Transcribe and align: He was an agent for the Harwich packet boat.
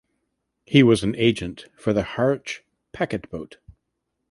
He 0.65 0.81
was 0.81 1.03
an 1.03 1.15
agent 1.15 1.67
for 1.77 1.93
the 1.93 2.01
Harwich 2.01 2.63
packet 2.91 3.29
boat. 3.29 3.57